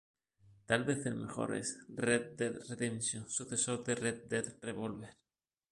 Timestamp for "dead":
2.35-2.55, 4.27-4.55